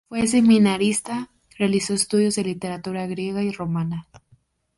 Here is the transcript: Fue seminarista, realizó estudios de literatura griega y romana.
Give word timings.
Fue 0.09 0.25
seminarista, 0.25 1.29
realizó 1.59 1.93
estudios 1.93 2.33
de 2.33 2.43
literatura 2.43 3.05
griega 3.05 3.43
y 3.43 3.51
romana. 3.51 4.07